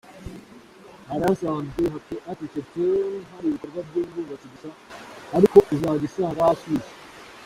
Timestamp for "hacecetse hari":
2.25-3.45